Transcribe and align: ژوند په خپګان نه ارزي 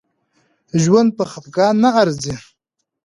ژوند 0.83 1.09
په 1.17 1.23
خپګان 1.31 1.75
نه 1.83 1.89
ارزي 2.01 2.35